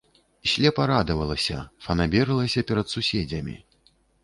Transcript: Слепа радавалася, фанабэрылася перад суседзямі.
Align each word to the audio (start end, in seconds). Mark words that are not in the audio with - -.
Слепа 0.51 0.87
радавалася, 0.91 1.59
фанабэрылася 1.89 2.65
перад 2.73 2.87
суседзямі. 2.97 3.55